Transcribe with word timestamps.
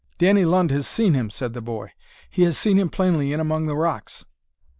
"Danny 0.17 0.45
Lund 0.45 0.71
has 0.71 0.87
seen 0.87 1.13
him," 1.13 1.29
said 1.29 1.53
the 1.53 1.61
boy, 1.61 1.91
"he 2.27 2.41
has 2.41 2.57
seen 2.57 2.79
him 2.79 2.89
plainly 2.89 3.33
in 3.33 3.39
among 3.39 3.67
the 3.67 3.75
rocks." 3.77 4.25